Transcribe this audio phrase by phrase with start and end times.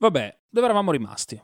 [0.00, 1.42] Vabbè, dove eravamo rimasti?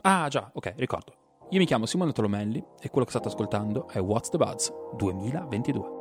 [0.00, 1.12] Ah, già, ok, ricordo.
[1.50, 5.98] Io mi chiamo Simone Tolomelli e quello che state ascoltando è What's the Buzz 2022.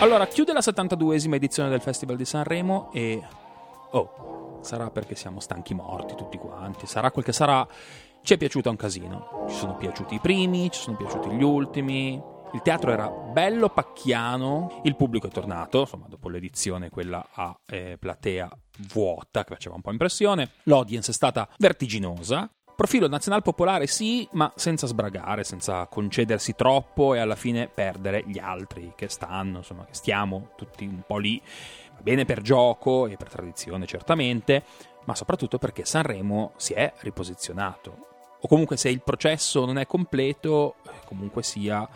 [0.00, 3.22] Allora, chiude la 72esima edizione del Festival di Sanremo e...
[3.92, 7.64] Oh, sarà perché siamo stanchi morti tutti quanti, sarà quel che sarà...
[8.20, 9.44] Ci è piaciuta un casino.
[9.48, 12.20] Ci sono piaciuti i primi, ci sono piaciuti gli ultimi,
[12.56, 17.98] il teatro era bello pacchiano, il pubblico è tornato, insomma, dopo l'edizione quella a eh,
[17.98, 18.48] platea
[18.94, 20.52] vuota, che faceva un po' impressione.
[20.62, 22.50] L'audience è stata vertiginosa.
[22.74, 28.38] Profilo nazional popolare sì, ma senza sbragare, senza concedersi troppo e alla fine perdere gli
[28.38, 31.38] altri che stanno, insomma, che stiamo tutti un po' lì.
[31.94, 34.64] Va bene per gioco e per tradizione, certamente,
[35.04, 38.06] ma soprattutto perché Sanremo si è riposizionato.
[38.40, 41.88] O comunque se il processo non è completo, comunque sia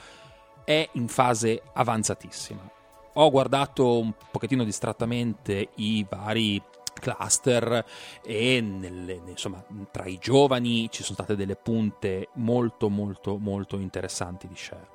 [0.64, 2.68] è in fase avanzatissima.
[3.14, 6.62] Ho guardato un pochettino distrattamente i vari
[7.00, 7.84] cluster
[8.22, 14.46] e nelle, insomma, tra i giovani ci sono state delle punte molto molto molto interessanti
[14.46, 14.86] di share.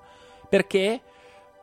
[0.47, 1.01] Perché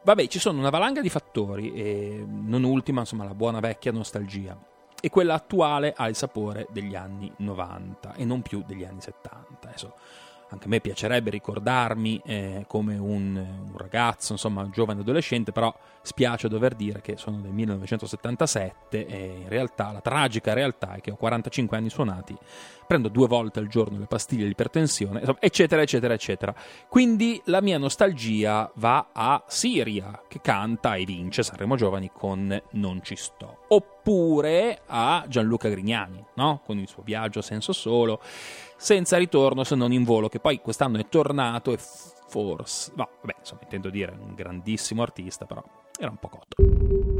[0.03, 4.59] vabbè, ci sono una valanga di fattori e non ultima, insomma, la buona vecchia nostalgia.
[5.05, 9.69] E quella attuale ha il sapore degli anni 90 e non più degli anni 70.
[9.69, 9.95] Adesso
[10.53, 15.75] anche a me piacerebbe ricordarmi eh, come un, un, ragazzo, insomma, un giovane adolescente, però
[16.03, 21.11] spiace dover dire che sono del 1977 e in realtà la tragica realtà è che
[21.11, 22.37] ho 45 anni suonati,
[22.87, 26.55] prendo due volte al giorno le pastiglie di ipertensione, eccetera, eccetera, eccetera.
[26.89, 33.03] Quindi la mia nostalgia va a Siria, che canta e vince Sanremo Giovani con Non
[33.03, 33.62] ci sto.
[33.75, 36.61] Oppure a Gianluca Grignani, no?
[36.65, 38.21] Con il suo viaggio a senso solo
[38.77, 42.93] senza ritorno se non in volo, che poi quest'anno è tornato e forse...
[42.97, 45.63] No, vabbè, insomma, intendo dire, un grandissimo artista, però
[45.99, 47.12] era un po' cotto.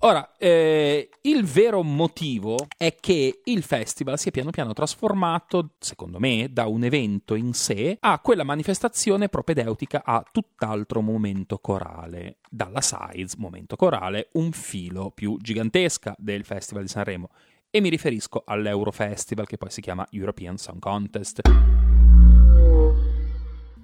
[0.00, 6.18] Ora, eh, il vero motivo è che il festival si è piano piano trasformato, secondo
[6.18, 12.38] me, da un evento in sé a quella manifestazione propedeutica a tutt'altro momento corale.
[12.48, 17.30] Dalla size, momento corale, un filo più gigantesca del Festival di Sanremo
[17.70, 21.40] e mi riferisco all'Eurofestival che poi si chiama European Song Contest.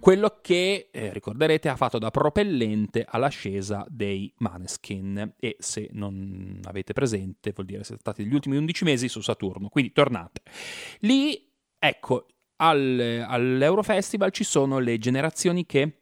[0.03, 5.35] Quello che, eh, ricorderete, ha fatto da propellente all'ascesa dei Maneskin.
[5.39, 9.69] E se non avete presente vuol dire siete stati gli ultimi 11 mesi su Saturno,
[9.69, 10.43] quindi tornate.
[11.03, 11.49] Lì,
[11.79, 12.27] ecco,
[12.57, 16.01] al, all'Eurofestival ci sono le generazioni che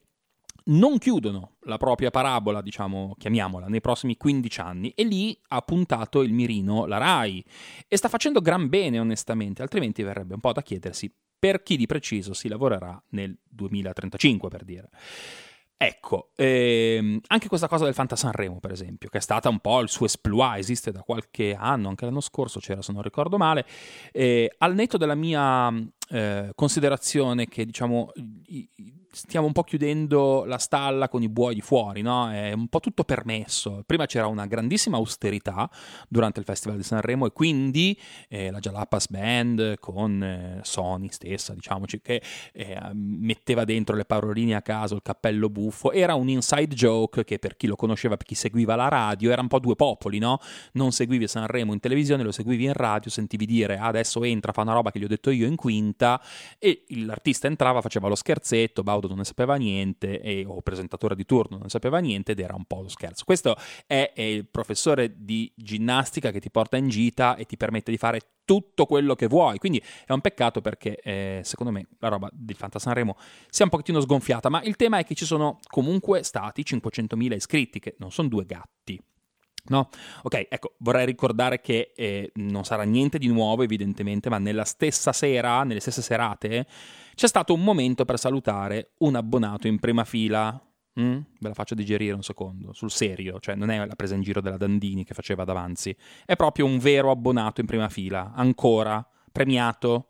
[0.64, 4.92] non chiudono la propria parabola, diciamo, chiamiamola, nei prossimi 15 anni.
[4.94, 7.44] E lì ha puntato il mirino la RAI.
[7.86, 11.86] E sta facendo gran bene onestamente, altrimenti verrebbe un po' da chiedersi per chi di
[11.86, 14.90] preciso si lavorerà nel 2035 per dire.
[15.82, 19.80] Ecco, ehm, anche questa cosa del Fanta Sanremo, per esempio, che è stata un po'
[19.80, 23.64] il suo esploit, esiste da qualche anno, anche l'anno scorso c'era, se non ricordo male,
[24.12, 25.72] eh, al netto della mia
[26.10, 28.12] eh, considerazione che, diciamo,
[28.48, 28.68] i,
[29.10, 32.30] stiamo un po' chiudendo la stalla con i buoi fuori, no?
[32.30, 33.82] È un po' tutto permesso.
[33.84, 35.68] Prima c'era una grandissima austerità
[36.08, 41.54] durante il Festival di Sanremo e quindi eh, la Jalapas Band con eh, Sony stessa,
[41.54, 42.22] diciamoci, che
[42.52, 47.38] eh, metteva dentro le paroline a caso, il cappello buffo, era un inside joke che
[47.38, 50.38] per chi lo conosceva, per chi seguiva la radio, era un po' due popoli, no?
[50.72, 54.62] Non seguivi Sanremo in televisione, lo seguivi in radio, sentivi dire ah, adesso entra, fa
[54.62, 56.20] una roba che gli ho detto io in quinta
[56.58, 61.24] e l'artista entrava, faceva lo scherzetto, Baudo non ne sapeva niente, e, o presentatore di
[61.24, 63.24] turno non ne sapeva niente ed era un po' lo scherzo.
[63.24, 63.56] Questo
[63.86, 67.96] è, è il professore di ginnastica che ti porta in gita e ti permette di
[67.96, 69.58] fare tutto quello che vuoi.
[69.58, 73.16] Quindi è un peccato perché eh, secondo me la roba del Fantasanremo
[73.48, 77.34] si è un pochettino sgonfiata, ma il tema è che ci sono comunque stati 500.000
[77.34, 79.00] iscritti, che non sono due gatti.
[79.66, 79.88] No?
[80.22, 85.12] Ok, ecco, vorrei ricordare che eh, non sarà niente di nuovo evidentemente, ma nella stessa
[85.12, 86.66] sera, nelle stesse serate,
[87.14, 90.60] c'è stato un momento per salutare un abbonato in prima fila.
[91.00, 91.18] Mm?
[91.38, 94.40] Ve la faccio digerire un secondo, sul serio, cioè non è la presa in giro
[94.40, 95.96] della Dandini che faceva davanti,
[96.26, 100.08] è proprio un vero abbonato in prima fila, ancora, premiato,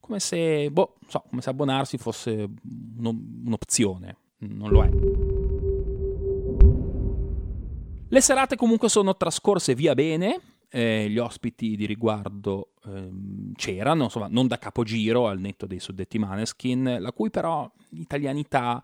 [0.00, 2.48] come se, boh, so, come se abbonarsi fosse
[2.98, 5.29] un'opzione, non lo è.
[8.12, 14.26] Le serate comunque sono trascorse via bene, eh, gli ospiti di riguardo ehm, c'erano, insomma,
[14.28, 18.82] non da capogiro al netto dei suddetti Maneskin, la cui però italianità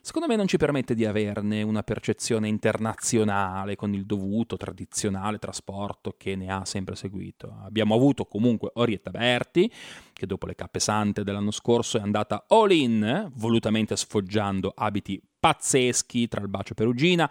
[0.00, 6.14] secondo me non ci permette di averne una percezione internazionale con il dovuto tradizionale trasporto
[6.16, 7.58] che ne ha sempre seguito.
[7.66, 9.70] Abbiamo avuto comunque Orietta Berti,
[10.14, 16.26] che dopo le cappe sante dell'anno scorso è andata all in, volutamente sfoggiando abiti pazzeschi
[16.26, 17.30] tra il bacio perugina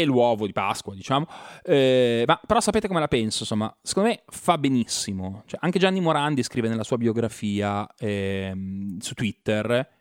[0.00, 1.26] e l'uovo di Pasqua, diciamo.
[1.62, 5.44] Eh, ma però sapete come la penso, insomma, secondo me fa benissimo.
[5.46, 8.52] Cioè, anche Gianni Morandi scrive nella sua biografia eh,
[8.98, 9.92] su Twitter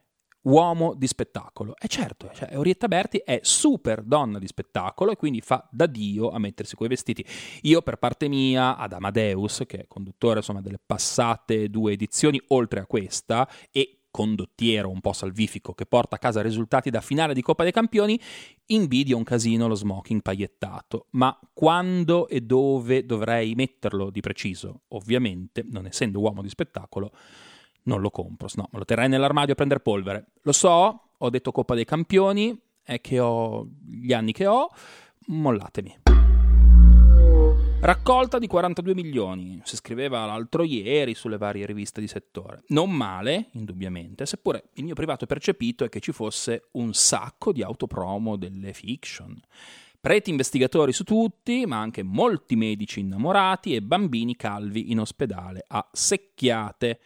[0.44, 1.75] uomo di spettacolo.
[1.80, 6.31] E certo, cioè, Orietta Berti è super donna di spettacolo e quindi fa da Dio
[6.31, 7.25] a mettersi quei vestiti.
[7.62, 12.81] Io per parte mia, ad Amadeus, che è conduttore insomma, delle passate due edizioni, oltre
[12.81, 17.42] a questa, e condottiero un po' salvifico che porta a casa risultati da finale di
[17.42, 18.19] Coppa dei Campioni,
[18.68, 21.07] invidio un casino lo smoking paiettato.
[21.12, 24.81] Ma quando e dove dovrei metterlo di preciso?
[24.89, 27.12] Ovviamente, non essendo uomo di spettacolo,
[27.86, 30.27] non lo compro, no, me lo terrei nell'armadio a prendere polvere.
[30.44, 34.69] Lo so, ho detto Coppa dei Campioni, è che ho gli anni che ho,
[35.25, 36.02] mollatemi.
[37.85, 42.63] Raccolta di 42 milioni, si scriveva l'altro ieri sulle varie riviste di settore.
[42.68, 47.62] Non male, indubbiamente, seppure il mio privato percepito è che ci fosse un sacco di
[47.62, 49.38] autopromo delle fiction.
[50.00, 55.85] Preti investigatori su tutti, ma anche molti medici innamorati e bambini calvi in ospedale a
[55.91, 57.01] secchiate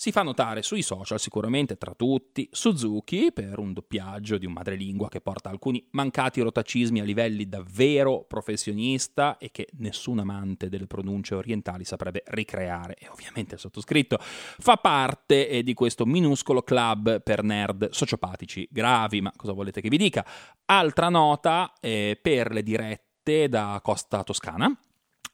[0.00, 5.10] si fa notare sui social sicuramente tra tutti Suzuki per un doppiaggio di un madrelingua
[5.10, 11.34] che porta alcuni mancati rotacismi a livelli davvero professionista e che nessun amante delle pronunce
[11.34, 17.42] orientali saprebbe ricreare e ovviamente il sottoscritto fa parte eh, di questo minuscolo club per
[17.42, 20.24] nerd sociopatici gravi, ma cosa volete che vi dica?
[20.64, 24.74] Altra nota eh, per le dirette da Costa Toscana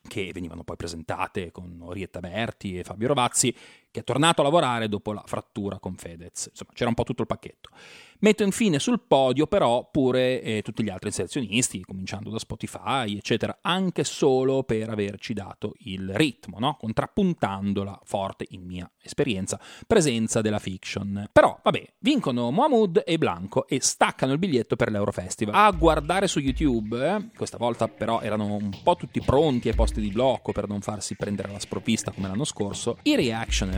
[0.07, 3.55] che venivano poi presentate con Orietta Berti e Fabio Rovazzi,
[3.97, 6.49] che è tornato a lavorare dopo la frattura con Fedez.
[6.51, 7.71] Insomma, c'era un po' tutto il pacchetto.
[8.19, 13.59] Metto infine sul podio però pure eh, tutti gli altri inserzionisti, cominciando da Spotify, eccetera,
[13.61, 16.77] anche solo per averci dato il ritmo, no?
[16.79, 21.29] contrappuntandola forte, in mia esperienza, presenza della fiction.
[21.31, 25.55] Però, vabbè, vincono Mohamud e Blanco e staccano il biglietto per l'Eurofestival.
[25.55, 30.01] A guardare su YouTube, eh, questa volta però erano un po' tutti pronti ai posti
[30.01, 33.15] di blocco per non farsi prendere la sprovvista come l'anno scorso, i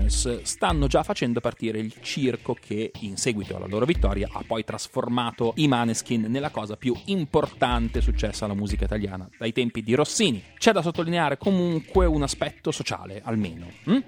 [0.08, 4.64] reactioners stanno già facendo partire il circo che, in seguito alla loro vittoria, ha poi
[4.64, 10.42] trasformato i Maneskin nella cosa più importante successa alla musica italiana dai tempi di Rossini.
[10.56, 13.66] C'è da sottolineare comunque un aspetto sociale, almeno.
[13.84, 14.02] Hm?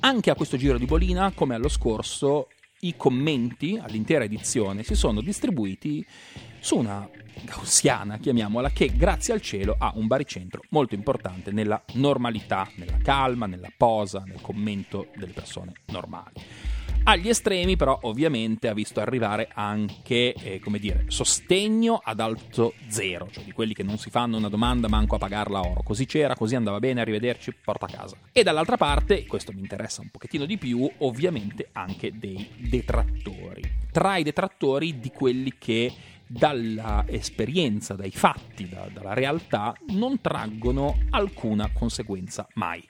[0.00, 2.48] Anche a questo giro di bolina, come allo scorso,
[2.84, 6.04] i commenti all'intera edizione si sono distribuiti
[6.58, 7.08] su una
[7.44, 13.46] gaussiana, chiamiamola, che grazie al cielo ha un baricentro molto importante nella normalità, nella calma,
[13.46, 16.40] nella posa, nel commento delle persone normali.
[17.04, 23.28] Agli estremi, però, ovviamente ha visto arrivare anche, eh, come dire, sostegno ad alto zero,
[23.32, 25.82] cioè di quelli che non si fanno una domanda manco a pagarla oro.
[25.82, 28.16] Così c'era, così andava bene, arrivederci, porta a casa.
[28.30, 33.62] E dall'altra parte, questo mi interessa un pochettino di più, ovviamente anche dei detrattori.
[33.90, 35.92] Tra i detrattori di quelli che
[36.24, 42.82] dalla esperienza, dai fatti, da, dalla realtà, non traggono alcuna conseguenza mai.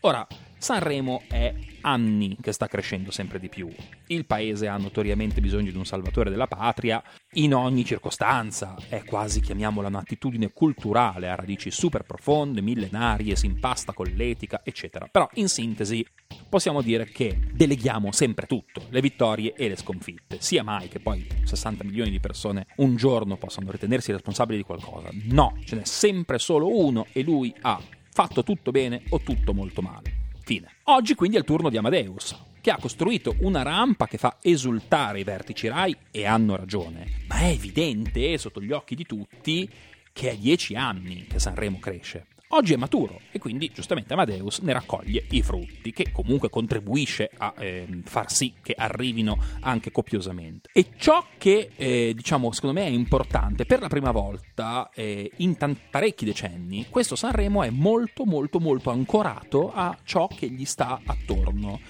[0.00, 0.26] Ora,
[0.64, 3.68] Sanremo è anni che sta crescendo sempre di più.
[4.06, 7.02] Il paese ha notoriamente bisogno di un salvatore della patria
[7.32, 8.74] in ogni circostanza.
[8.88, 15.06] È quasi, chiamiamola, un'attitudine culturale a radici super profonde, millenarie, si impasta con l'etica, eccetera.
[15.12, 16.02] Però, in sintesi,
[16.48, 20.38] possiamo dire che deleghiamo sempre tutto, le vittorie e le sconfitte.
[20.40, 25.10] Sia mai che poi 60 milioni di persone un giorno possano ritenersi responsabili di qualcosa.
[25.24, 27.78] No, ce n'è sempre solo uno e lui ha
[28.10, 30.13] fatto tutto bene o tutto molto male.
[30.44, 30.70] Fine.
[30.84, 35.20] Oggi quindi è il turno di Amadeus, che ha costruito una rampa che fa esultare
[35.20, 37.24] i vertici Rai e hanno ragione.
[37.28, 39.68] Ma è evidente, sotto gli occhi di tutti,
[40.12, 42.26] che è dieci anni che Sanremo cresce.
[42.56, 47.52] Oggi è maturo e quindi giustamente Amadeus ne raccoglie i frutti, che comunque contribuisce a
[47.58, 50.68] eh, far sì che arrivino anche copiosamente.
[50.72, 55.56] E ciò che eh, diciamo secondo me è importante, per la prima volta eh, in
[55.56, 61.00] t- parecchi decenni, questo Sanremo è molto molto molto ancorato a ciò che gli sta
[61.04, 61.80] attorno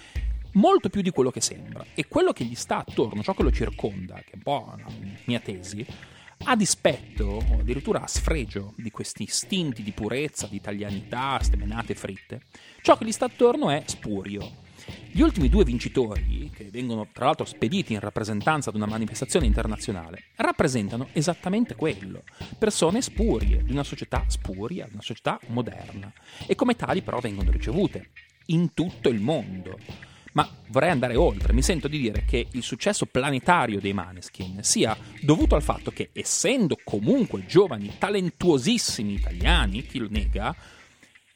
[0.53, 1.85] molto più di quello che sembra.
[1.95, 4.87] E quello che gli sta attorno, ciò che lo circonda, che è un po' la
[5.25, 5.85] mia tesi,
[6.47, 12.43] a dispetto o addirittura a sfregio di questi istinti di purezza, di italianità, stemenate fritte,
[12.83, 14.63] ciò che gli sta attorno è spurio.
[15.11, 20.25] Gli ultimi due vincitori, che vengono tra l'altro spediti in rappresentanza di una manifestazione internazionale,
[20.37, 22.25] rappresentano esattamente quello,
[22.59, 26.13] persone spurie, di una società spuria, di una società moderna,
[26.47, 28.11] e come tali però vengono ricevute
[28.47, 29.79] in tutto il mondo.
[30.35, 34.97] Ma vorrei andare oltre, mi sento di dire che il successo planetario dei Maneskin sia
[35.21, 40.55] dovuto al fatto che, essendo comunque giovani, talentuosissimi italiani, chi lo nega,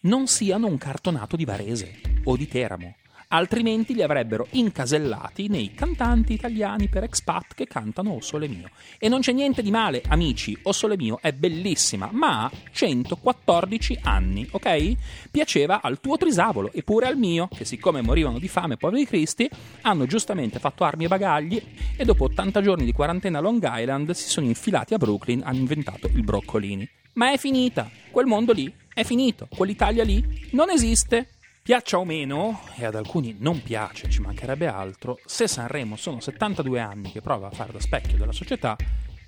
[0.00, 2.96] non siano un cartonato di Varese o di Teramo.
[3.28, 8.70] Altrimenti li avrebbero incasellati nei cantanti italiani per expat che cantano O Sole Mio.
[8.98, 13.98] E non c'è niente di male, amici, O Sole Mio è bellissima, ma ha 114
[14.02, 14.94] anni, ok?
[15.30, 19.48] Piaceva al tuo trisavolo e pure al mio, che siccome morivano di fame, poveri cristi,
[19.82, 21.62] hanno giustamente fatto armi e bagagli
[21.96, 25.58] e dopo 80 giorni di quarantena a Long Island si sono infilati a Brooklyn, hanno
[25.58, 26.88] inventato il broccolini.
[27.14, 31.37] Ma è finita, quel mondo lì è finito, quell'Italia lì non esiste.
[31.68, 36.80] Piaccia o meno, e ad alcuni non piace, ci mancherebbe altro, se Sanremo sono 72
[36.80, 38.74] anni che prova a fare da specchio della società,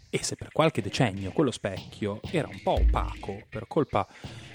[0.09, 4.09] e se per qualche decennio quello specchio era un po' opaco per colpa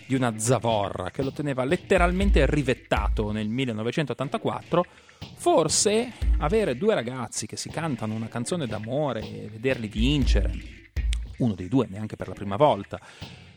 [0.07, 4.85] di una zavorra che lo teneva letteralmente rivettato nel 1984,
[5.35, 10.53] forse avere due ragazzi che si cantano una canzone d'amore e vederli vincere,
[11.37, 12.99] uno dei due neanche per la prima volta,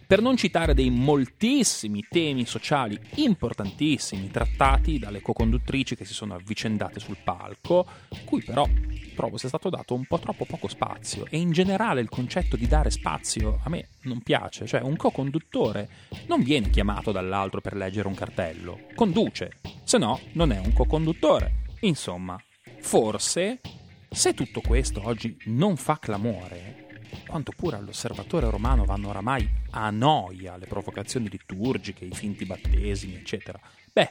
[0.09, 6.99] per non citare dei moltissimi temi sociali importantissimi trattati dalle co-conduttrici che si sono avvicendate
[6.99, 7.87] sul palco,
[8.25, 8.67] cui però
[9.15, 11.27] trovo sia stato dato un po' troppo poco spazio.
[11.29, 15.91] E in generale il concetto di dare spazio a me non piace, cioè un co-conduttore
[16.27, 21.65] non viene chiamato dall'altro per leggere un cartello, conduce, se no non è un co-conduttore.
[21.81, 22.43] Insomma,
[22.81, 23.61] forse
[24.09, 26.88] se tutto questo oggi non fa clamore,
[27.27, 33.61] quanto pure all'osservatore romano vanno oramai a noia le provocazioni liturgiche, i finti battesimi, eccetera,
[33.93, 34.09] beh,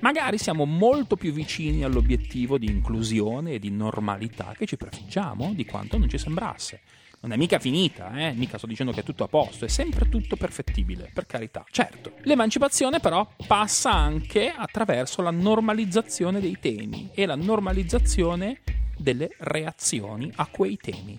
[0.00, 5.64] magari siamo molto più vicini all'obiettivo di inclusione e di normalità che ci prefiggiamo di
[5.64, 6.80] quanto non ci sembrasse.
[7.18, 8.32] Non è mica finita, eh?
[8.34, 11.64] Mica sto dicendo che è tutto a posto, è sempre tutto perfettibile, per carità.
[11.70, 18.60] Certo, l'emancipazione però passa anche attraverso la normalizzazione dei temi e la normalizzazione
[18.96, 21.18] delle reazioni a quei temi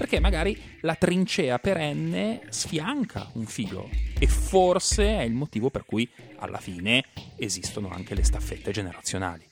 [0.00, 6.08] perché magari la trincea perenne sfianca un filo e forse è il motivo per cui
[6.38, 7.04] alla fine
[7.36, 9.44] esistono anche le staffette generazionali.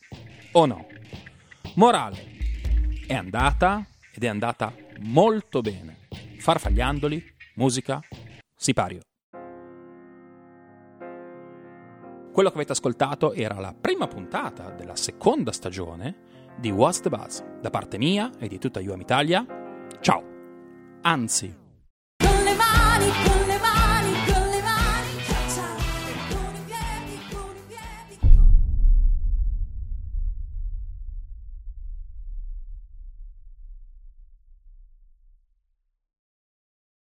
[0.53, 0.87] O no?
[1.75, 2.37] Morale,
[3.07, 6.07] è andata ed è andata molto bene.
[6.39, 7.23] Farfagliandoli,
[7.57, 8.01] musica,
[8.57, 9.01] sipario.
[12.33, 17.43] Quello che avete ascoltato era la prima puntata della seconda stagione di What's the Buzz.
[17.61, 19.45] Da parte mia e di tutta UM Italia,
[20.01, 20.28] ciao!
[21.03, 21.55] Anzi,